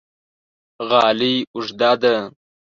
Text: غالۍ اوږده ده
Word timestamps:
غالۍ 0.89 1.35
اوږده 1.55 1.91
ده 2.01 2.15